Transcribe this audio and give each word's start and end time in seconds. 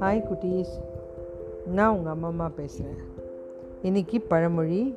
Hi 0.00 0.26
குட்டீஸ் 0.26 0.74
நான் 1.66 1.96
உங்கள் 1.96 2.12
அம்மா 2.12 2.28
அம்மா 2.28 2.50
பேசுகிறேன் 2.56 2.98
இன்றைக்கி 3.82 4.24
பழமொழி 4.28 4.94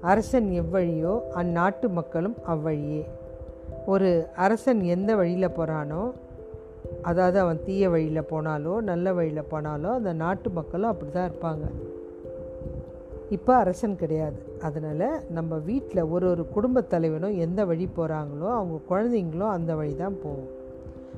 அரசன் 0.00 0.50
எவ்வழியோ 0.50 1.20
அந்நாட்டு 1.34 1.88
மக்களும் 1.88 2.36
அவ்வழியே. 2.42 3.08
ஒரு 3.86 4.26
அரசன் 4.36 4.82
எந்த 4.82 5.14
வழியில் 5.14 5.48
போகிறானோ 5.48 6.12
அதாவது 7.02 7.38
அவன் 7.38 7.64
தீய 7.64 7.90
வழியில் 7.90 8.22
போனாலோ 8.22 8.80
நல்ல 8.80 9.12
வழியில் 9.12 9.42
போனாலோ 9.50 9.90
அந்த 9.92 10.12
நாட்டு 10.12 10.50
மக்களும் 10.50 10.90
அப்படி 10.90 11.12
தான் 11.12 11.30
இருப்பாங்க. 11.30 11.64
இப்போ 13.30 13.56
அரசன் 13.56 13.96
கிடையாது. 13.96 14.38
அதனால் 14.60 15.20
நம்ம 15.30 15.56
வீட்டில் 15.56 16.08
ஒரு 16.14 16.30
ஒரு 16.30 16.48
குடும்பத் 16.48 16.90
தலைவனும் 16.90 17.38
எந்த 17.38 17.64
வழி 17.64 17.88
போகிறாங்களோ 17.96 18.48
அவங்க 18.58 18.76
குழந்தைங்களும் 18.90 19.54
அந்த 19.56 19.74
வழி 19.74 19.96
தான் 19.96 20.16
போகும். 20.22 20.50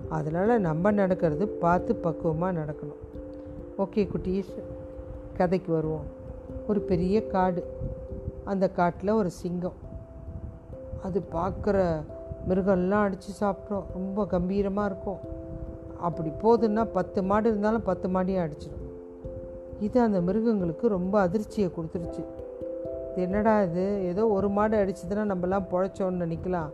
அதனால் 0.08 0.60
நம்ம 0.60 0.90
நடக்கிறது 0.90 1.48
பார்த்து 1.48 1.94
பக்குவமாக 1.94 2.58
நடக்கணும். 2.60 3.00
ஓகே 3.78 4.02
குட்டீஸ் 4.14 4.52
கதைக்கு 5.36 5.72
வருவோம். 5.72 6.06
ஒரு 6.68 6.80
பெரிய 6.80 7.26
காடு. 7.26 7.62
அந்த 8.44 8.70
காட்டில் 8.70 9.18
ஒரு 9.20 9.30
சிங்கம். 9.30 9.78
அது 11.02 11.22
பார்க்குற 11.32 11.78
மிருகம்லாம் 12.48 13.06
அடித்து 13.06 13.32
சாப்பிட்றோம் 13.40 13.88
ரொம்ப 13.94 14.26
கம்பீரமாக 14.26 14.90
இருக்கும். 14.90 15.20
அப்படி 16.00 16.30
போதுன்னா 16.42 16.84
பத்து 16.92 17.22
மாடு 17.22 17.48
இருந்தாலும் 17.48 17.82
பத்து 17.82 18.08
மாடியும் 18.08 18.44
அடிச்சிடும். 18.44 18.81
இது 19.86 20.00
அந்த 20.00 20.18
மிருகங்களுக்கு 20.20 20.86
ரொம்ப 20.88 21.14
அதிர்ச்சியை 21.20 21.68
கொடுத்துருச்சு. 21.76 22.22
இது 23.10 23.22
என்னடா 23.26 23.54
இது? 23.62 23.84
ஏதோ 24.10 24.22
ஒரு 24.36 24.48
மாடு 24.48 24.76
அடிச்சதுன்னா 24.82 25.24
நம்மலாம் 25.32 25.68
பொழைச்சோன்னு 25.72 26.22
நினைக்கலாம். 26.24 26.70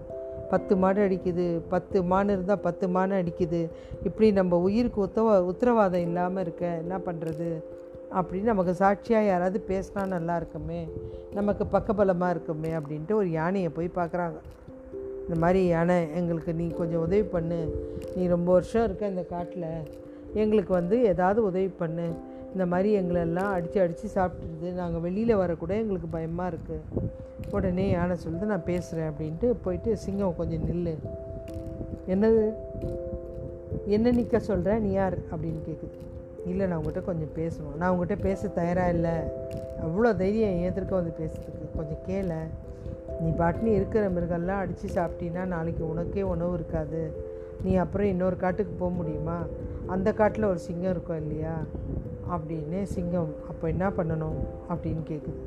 பத்து 0.53 0.77
மாடு 0.77 1.01
அடிக்குது 1.07 1.47
பத்து 1.69 1.99
மான் 2.03 2.29
இருந்தால் 2.29 2.63
பத்து 2.67 2.89
மான் 2.89 3.11
அடிக்குது. 3.11 3.61
இப்படி 4.05 4.29
நம்ம 4.33 4.57
உயிருக்கு 4.67 5.01
உத்தவ 5.07 5.35
உத்தரவாதம் 5.53 6.07
இல்லாமல் 6.09 6.43
இருக்க 6.45 6.65
என்ன 6.83 6.97
பண்ணுறது 7.07 7.49
அப்படின்னு 8.19 8.51
நமக்கு 8.53 8.75
சாட்சியாக 8.75 9.31
யாராவது 9.31 9.59
பேசினா 9.69 10.03
நல்லா 10.07 10.37
இருக்குமே. 10.37 10.81
நமக்கு 11.35 11.65
பக்கபலமாக 11.73 12.35
இருக்குமே 12.35 12.71
அப்படின்ட்டு 12.79 13.15
ஒரு 13.15 13.31
யானையை 13.31 13.71
போய் 13.79 13.99
பார்க்குறாங்க. 14.01 14.39
இந்த 15.23 15.37
மாதிரி 15.43 15.61
யானை 15.67 15.99
எங்களுக்கு 16.15 16.53
நீ 16.55 16.67
கொஞ்சம் 16.81 17.05
உதவி 17.07 17.23
பண்ணு. 17.35 17.61
நீ 18.17 18.27
ரொம்ப 18.27 18.49
வருஷம் 18.53 18.85
இருக்க 18.85 19.13
இந்த 19.15 19.25
காட்டில். 19.35 19.71
எங்களுக்கு 20.43 20.73
வந்து 20.73 20.97
ஏதாவது 21.13 21.41
உதவி 21.45 21.71
பண்ணு. 21.83 22.09
இந்த 22.53 22.67
மாதிரி 22.67 22.99
எங்களெல்லாம் 22.99 23.53
அடித்து 23.53 23.81
அடித்து 23.81 24.09
சாப்பிட்டுருது. 24.15 24.73
நாங்கள் 24.73 25.01
வெளியில் 25.01 25.37
வரக்கூட 25.37 25.69
எங்களுக்கு 25.69 26.09
பயமாக 26.11 26.57
இருக்குது 26.57 27.07
உடனே 27.51 27.91
யானை 27.91 28.17
சொல்லுது 28.27 28.45
நான் 28.45 28.65
பேசுகிறேன் 28.65 29.11
அப்படின்ட்டு 29.11 29.55
போயிட்டு 29.63 29.97
சிங்கம் 29.97 30.37
கொஞ்சம் 30.37 30.67
நில்லு. 30.69 30.95
என்னது? 32.09 32.55
என்ன 33.87 34.11
நிற்க 34.11 34.39
சொல்கிறேன் 34.39 34.83
நீ 34.83 34.91
யார்? 34.91 35.19
அப்படின்னு 35.19 35.61
கேட்குது 35.69 35.97
இல்லை 36.47 36.67
நான் 36.67 36.79
உங்கள்கிட்ட 36.79 37.05
கொஞ்சம் 37.05 37.35
பேசணும். 37.35 37.77
நான் 37.77 37.99
உங்கள்கிட்ட 37.99 38.21
பேச 38.21 38.49
தயாராக 38.49 38.91
இல்லை. 38.91 39.11
அவ்வளோ 39.83 40.17
தைரியம் 40.17 40.51
ஏந்திருக்க 40.51 40.95
வந்து 40.95 41.13
பேசுறதுக்கு. 41.21 41.77
கொஞ்சம் 41.77 41.99
கேள. 42.07 42.35
நீ 43.21 43.31
பாட்டினி 43.31 43.75
இருக்கிற 43.75 44.11
மிருகெல்லாம் 44.11 44.59
அடித்து 44.59 44.89
சாப்பிட்டீன்னா 44.95 45.45
நாளைக்கு 45.45 45.89
உனக்கே 45.89 46.23
உணவு 46.23 46.55
இருக்காது. 46.55 47.13
நீ 47.65 47.75
அப்புறம் 47.75 48.07
இன்னொரு 48.07 48.37
காட்டுக்கு 48.37 48.73
போக 48.73 48.93
முடியுமா? 48.93 49.43
அந்த 49.87 50.13
காட்டில் 50.13 50.43
ஒரு 50.43 50.59
சிங்கம் 50.59 50.91
இருக்கும் 50.91 51.17
இல்லையா? 51.17 51.57
அப்படின்னு 52.35 52.79
சிங்கம் 52.95 53.33
அப்போ 53.51 53.65
என்ன 53.75 53.87
பண்ணணும் 53.99 54.39
அப்படின்னு 54.73 55.03
கேட்குது 55.11 55.41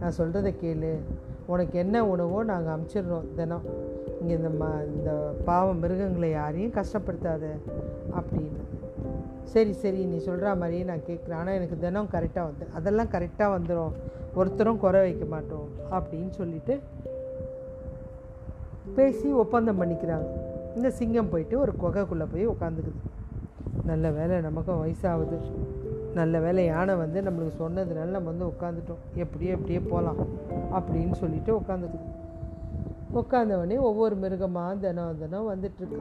நான் 0.00 0.16
சொல்கிறத 0.18 0.50
கேளு. 0.62 0.92
உனக்கு 1.52 1.76
என்ன 1.84 1.96
உணவோ 2.12 2.38
நாங்கள் 2.50 2.74
அமுச்சிடுறோம் 2.74 3.26
தினம். 3.38 3.66
இங்கே 4.20 4.34
இந்த 4.40 4.50
ம 4.60 4.68
இந்த 4.94 5.10
பாவம் 5.48 5.80
மிருகங்களை 5.82 6.30
யாரையும் 6.30 6.76
கஷ்டப்படுத்தாத 6.78 7.44
அப்படின்னு. 8.18 8.62
சரி 9.52 9.72
சரி 9.82 10.00
நீ 10.12 10.18
சொல்கிற 10.28 10.54
மாதிரியே 10.60 10.84
நான் 10.90 11.06
கேட்குறேன் 11.08 11.38
ஆனால் 11.40 11.56
எனக்கு 11.58 11.76
தினம் 11.84 12.12
கரெக்டாக 12.14 12.48
வந்து 12.50 12.66
அதெல்லாம் 12.78 13.12
கரெக்டாக 13.14 13.54
வந்துடும் 13.56 13.94
ஒருத்தரும் 14.40 14.80
குறை 14.84 15.00
வைக்க 15.06 15.24
மாட்டோம் 15.34 15.68
அப்படின்னு 15.96 16.32
சொல்லிட்டு 16.40 16.76
பேசி 18.96 19.28
ஒப்பந்தம் 19.42 19.80
பண்ணிக்கிறாங்க. 19.82 20.28
இந்த 20.78 20.88
சிங்கம் 21.00 21.30
போயிட்டு 21.32 21.56
ஒரு 21.64 21.72
குகைக்குள்ளே 21.82 22.26
போய் 22.32 22.52
உட்காந்துக்குது 22.54 23.02
நல்ல 23.90 24.10
வேலை 24.18 24.36
நமக்கும் 24.48 24.82
வயசாகுது. 24.82 25.38
நல்ல 26.14 26.40
வேலை 26.40 26.64
யானை 26.64 26.94
வந்து 26.94 27.22
நம்மளுக்கு 27.22 27.60
சொன்னதுனால 27.62 28.14
நம்ம 28.16 28.30
வந்து 28.32 28.46
உட்காந்துட்டோம் 28.46 29.02
எப்படியோ 29.14 29.54
எப்படியே 29.56 29.80
போகலாம் 29.88 30.20
அப்படின்னு 30.72 31.12
சொல்லிட்டு 31.12 31.60
உட்காந்துக்குது 31.60 32.10
உட்காந்தவொடனே 33.14 33.76
ஒவ்வொரு 33.80 34.14
மிருகமாக 34.16 34.74
தினம் 34.74 35.18
தினம் 35.18 35.50
வந்துட்டுருக்கு 35.50 36.00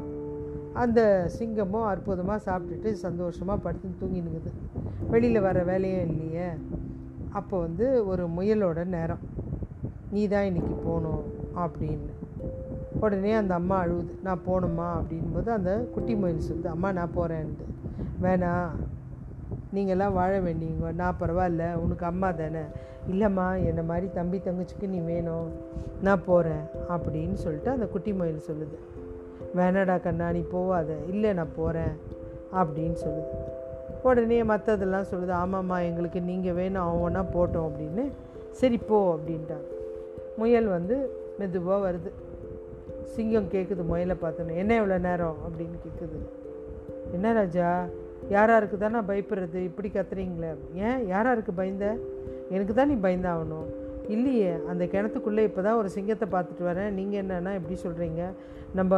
அந்த 0.73 1.29
சிங்கமும் 1.39 1.85
அற்புதமாக 1.85 2.39
சாப்பிட்டுட்டு 2.45 2.91
சந்தோஷமாக 2.91 3.59
படுத்து 3.59 3.89
தூங்கினுக்குது 4.01 4.51
வெளியில் 5.09 5.41
வர 5.41 5.63
வேலையும் 5.63 6.07
இல்லையே. 6.07 6.47
அப்போ 7.29 7.59
வந்து 7.59 8.05
ஒரு 8.07 8.23
முயலோட 8.27 8.85
நேரம். 8.85 9.19
நீ 10.11 10.27
தான் 10.27 10.43
இன்றைக்கி 10.43 10.75
போகணும் 10.85 11.23
அப்படின்னு. 11.55 12.09
உடனே 12.99 13.31
அந்த 13.31 13.53
அம்மா 13.53 13.83
அழுவுது. 13.83 14.13
நான் 14.23 14.43
போகணுமா 14.47 14.87
அப்படின்போது 14.97 15.49
அந்த 15.49 15.71
குட்டி 15.93 16.15
முயல் 16.15 16.47
சொல்லுது 16.49 16.65
அம்மா 16.65 16.91
நான் 16.91 17.15
போகிறேன்ட்டு 17.15 17.65
வேணாம் 18.21 18.69
நீங்கள்லாம் 19.75 20.13
வாழ 20.13 20.39
வேண்டியவங்க. 20.39 20.93
நான் 20.93 21.17
பரவாயில்ல 21.19 21.73
உனக்கு 21.73 22.05
அம்மா 22.05 22.31
தானே. 22.31 22.59
இல்லைம்மா 23.11 23.65
என்னை 23.65 23.83
மாதிரி 23.83 24.09
தம்பி 24.13 24.37
தங்கச்சிக்கு 24.37 24.87
நீ 24.87 24.97
வேணும். 24.97 25.51
நான் 26.01 26.23
போகிறேன் 26.25 26.63
அப்படின்னு 26.89 27.33
சொல்லிட்டு 27.33 27.69
அந்த 27.69 27.85
குட்டி 27.85 28.13
மயில் 28.13 28.41
சொல்லுது. 28.47 28.77
வேணாடா 29.57 30.01
கண்ணா 30.01 30.31
நீ 30.31 30.39
போவாத. 30.39 30.87
இல்லை 31.07 31.33
நான் 31.33 31.49
போகிறேன் 31.55 31.91
அப்படின்னு 32.53 32.95
சொல்லுது. 33.05 33.25
உடனே 34.03 34.43
மற்றதெல்லாம் 34.43 35.05
சொல்லுது. 35.11 35.33
ஆமாம்மா 35.33 35.83
எங்களுக்கு 35.83 36.21
நீங்கள் 36.21 36.53
வேணும் 36.53 36.83
அவனா 36.83 37.23
போட்டோம் 37.23 37.71
அப்படின்னு. 37.71 38.11
சரி 38.51 38.77
போ 38.77 39.15
அப்படின்ட்டாங்க 39.15 39.71
முயல் 40.37 40.65
வந்து 40.65 41.09
மெதுவாக 41.39 41.91
வருது. 41.91 42.11
சிங்கம் 43.05 43.49
கேட்குது 43.51 43.85
முயலை 43.85 44.15
பார்த்தோன்னே. 44.21 44.55
என்ன 44.55 44.81
இவ்வளோ 44.81 44.99
நேரம்? 44.99 45.35
அப்படின்னு 45.47 45.77
கேட்குது 45.85 46.17
என்ன 47.13 47.33
ராஜா? 47.33 47.85
யாராருக்கு 48.29 48.77
தானே 48.77 48.93
நான் 48.95 49.09
பயப்படுறது? 49.09 49.59
இப்படி 49.69 49.89
கத்துறீங்களே 49.89 50.51
ஏன்? 50.73 51.07
யாராருக்கு 51.07 51.53
பயந்த? 51.53 51.85
எனக்கு 52.49 52.73
தான் 52.73 52.87
நீ 52.87 52.95
பயந்தாகணும். 53.07 53.67
இல்லையே 54.07 54.51
அந்த 54.69 54.83
கிணத்துக்குள்ளே 54.85 55.43
இப்போ 55.49 55.61
தான் 55.61 55.77
ஒரு 55.81 55.89
சிங்கத்தை 55.89 56.27
பார்த்துட்டு 56.31 56.63
வரேன். 56.69 56.89
நீங்கள் 56.99 57.21
என்னென்னா 57.23 57.51
எப்படி 57.59 57.75
சொல்கிறீங்க 57.83 58.23
நம்ம 58.79 58.95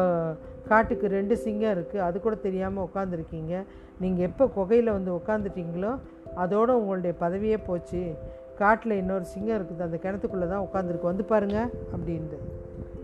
காட்டுக்கு 0.70 1.08
ரெண்டு 1.08 1.36
சிங்கம் 1.38 1.74
இருக்குது 1.76 2.04
அது 2.08 2.20
கூட 2.20 2.36
தெரியாமல் 2.36 2.86
உட்காந்துருக்கீங்க 2.88 3.54
நீங்கள் 4.00 4.26
எப்போ 4.30 4.48
குகையில் 4.48 4.96
வந்து 4.98 5.12
உட்காந்துட்டீங்களோ 5.20 5.92
அதோடு 6.36 6.80
உங்களுடைய 6.80 7.16
பதவியே 7.20 7.58
போச்சு. 7.68 8.16
காட்டில் 8.62 9.00
இன்னொரு 9.02 9.24
சிங்கம் 9.24 9.58
இருக்குது. 9.58 9.82
அந்த 9.82 9.98
கிணத்துக்குள்ளே 10.04 10.48
தான் 10.48 10.66
உட்காந்துருக்கு 10.68 11.12
வந்து 11.12 11.24
பாருங்கள் 11.24 11.70
அப்படின்ட்டு. 11.94 12.40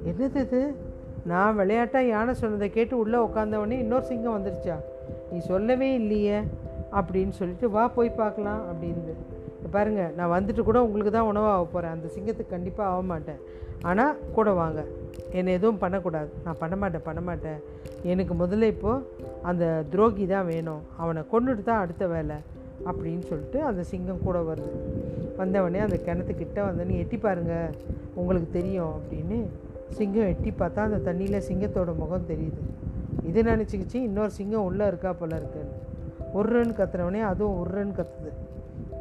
என்னது 0.10 0.42
இது? 0.48 0.76
நான் 1.26 1.56
விளையாட்டாக 1.56 2.06
யானை 2.06 2.34
சொன்னதை 2.34 2.70
கேட்டு 2.70 2.98
உள்ளே 2.98 3.18
உட்காந்தவொடனே 3.18 3.80
இன்னொரு 3.80 4.06
சிங்கம் 4.06 4.38
வந்துருச்சா? 4.38 4.78
நீ 5.32 5.40
சொல்லவே 5.52 5.90
இல்லையே 6.00 6.38
அப்படின்னு 7.00 7.34
சொல்லிட்டு 7.40 7.68
வா 7.76 7.84
போய் 7.98 8.18
பார்க்கலாம் 8.22 8.62
அப்படின்னு 8.70 9.14
பாருங்கள் 9.76 10.14
நான் 10.18 10.34
வந்துட்டு 10.36 10.62
கூட 10.68 10.80
உங்களுக்கு 10.86 11.12
தான் 11.16 11.30
உணவாக 11.32 11.66
போகிறேன் 11.74 11.94
அந்த 11.96 12.08
சிங்கத்துக்கு 12.16 12.54
கண்டிப்பாக 12.54 12.92
ஆக 12.94 13.02
மாட்டேன். 13.12 13.42
ஆனால் 13.90 14.18
கூட 14.38 14.50
வாங்க. 14.62 14.80
என்னை 15.38 15.52
எதுவும் 15.58 15.80
பண்ணக்கூடாது. 15.84 16.30
நான் 16.46 16.60
பண்ண 16.62 16.76
மாட்டேன் 16.82 17.06
பண்ண 17.08 17.22
மாட்டேன். 17.28 17.60
எனக்கு 18.12 18.34
முதல்ல 18.42 18.70
இப்போது 18.74 19.06
அந்த 19.50 19.66
துரோகி 19.94 20.26
தான் 20.34 20.50
வேணும். 20.52 20.82
அவனை 21.02 21.22
கொண்டுட்டு 21.34 21.64
தான் 21.70 21.82
அடுத்த 21.84 22.04
வேலை 22.16 22.38
அப்படின்னு 22.90 23.24
சொல்லிட்டு 23.32 23.60
அந்த 23.70 23.82
சிங்கம் 23.92 24.26
கூட 24.28 24.38
வருது. 24.50 24.76
வந்தவொடனே 25.40 25.82
அந்த 25.88 25.98
கிணத்துக்கிட்ட 26.08 26.60
வந்தோடனே 26.68 27.00
எட்டி 27.04 27.18
பாருங்கள் 27.26 27.76
உங்களுக்கு 28.20 28.50
தெரியும் 28.60 28.94
அப்படின்னு 28.98 29.40
சிங்கம் 29.98 30.30
எட்டி 30.34 30.52
பார்த்தா 30.62 30.88
அந்த 30.90 31.02
தண்ணியில் 31.10 31.46
சிங்கத்தோட 31.50 31.94
முகம் 32.04 32.30
தெரியுது. 32.32 32.62
இது 33.26 33.44
நினச்சிக்கிச்சு 33.44 33.96
இன்னொரு 33.96 34.30
சிங்கம் 34.30 34.64
உள்ளே 34.64 34.88
இருக்கா 34.88 35.14
போல 35.14 35.36
இருக்குன்னு. 35.36 35.76
உருன்னு 36.34 36.78
கத்துறவனே 36.80 37.22
அதுவும் 37.22 37.60
உருன்னு 37.64 37.98
கத்துது. 38.00 38.32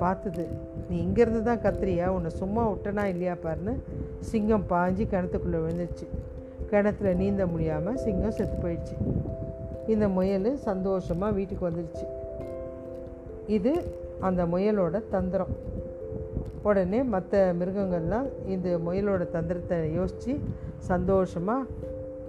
பார்த்துது 0.00 0.48
நீ 0.88 0.96
இங்கேருந்து 1.06 1.42
தான் 1.42 1.58
கத்துறியா? 1.58 2.06
உன்னை 2.06 2.30
சும்மா 2.30 2.70
விட்டனா 2.70 3.04
இல்லையா 3.04 3.34
பாருன்னு? 3.44 3.74
சிங்கம் 4.18 4.64
பாஞ்சு 4.68 5.04
கிணத்துக்குள்ளே 5.12 5.58
விழுந்துச்சு 5.64 6.06
கிணத்துல 6.70 7.12
நீந்த 7.14 7.46
முடியாமல் 7.46 7.96
சிங்கம் 7.96 8.30
செத்து 8.30 8.68
போயிடுச்சு. 8.68 8.96
இந்த 9.86 10.08
முயல் 10.08 10.56
சந்தோஷமாக 10.56 11.32
வீட்டுக்கு 11.32 11.68
வந்துடுச்சு 11.70 12.06
இது 13.46 13.72
அந்த 14.20 14.44
முயலோட 14.44 15.02
தந்திரம். 15.08 15.52
உடனே 16.62 17.02
மற்ற 17.02 17.54
மிருகங்கள்லாம் 17.58 18.26
இந்த 18.46 18.78
முயலோட 18.86 19.30
தந்திரத்தை 19.30 19.94
யோசித்து 19.94 20.38
சந்தோஷமாக 20.78 21.64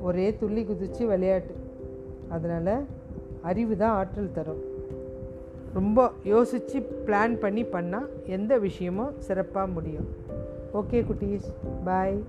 ஒரே 0.01 0.35
துள்ளி 0.35 0.65
குதித்து 0.65 1.07
விளையாட்டு. 1.07 1.53
அதனால் 2.31 2.85
அறிவு 3.41 3.77
தான் 3.77 3.95
ஆற்றல் 3.95 4.31
தரும். 4.31 4.63
ரொம்ப 5.73 6.11
யோசித்து 6.23 6.79
பிளான் 7.05 7.39
பண்ணி 7.39 7.63
பண்ணால் 7.63 8.07
எந்த 8.25 8.57
விஷயமும் 8.57 9.13
சிறப்பாக 9.19 9.67
முடியும். 9.67 10.07
ஓகே 10.73 11.03
குட்டீஸ். 11.03 11.53
பாய் 11.83 12.23